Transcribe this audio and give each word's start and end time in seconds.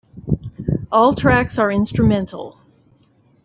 All 0.91 1.13
tracks 1.13 1.59
are 1.59 1.71
instrumental. 1.71 2.57